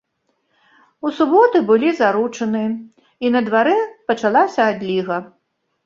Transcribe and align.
У 1.07 1.11
суботу 1.17 1.57
былі 1.69 1.93
заручыны, 2.01 2.65
і 3.27 3.35
на 3.37 3.45
дварэ 3.53 3.79
пачалася 4.13 4.61
адліга. 4.75 5.15